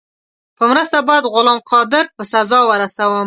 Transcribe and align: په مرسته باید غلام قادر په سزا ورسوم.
په 0.57 0.63
مرسته 0.71 0.97
باید 1.09 1.25
غلام 1.33 1.59
قادر 1.71 2.05
په 2.15 2.23
سزا 2.31 2.59
ورسوم. 2.65 3.19